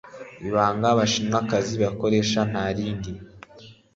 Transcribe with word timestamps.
Ibanga 0.47 0.85
abashinwakazi 0.93 1.73
bakoresha 1.83 2.39
nta 2.51 2.65
rindi, 2.75 3.11